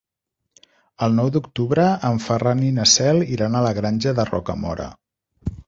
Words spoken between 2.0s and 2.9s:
en Ferran i na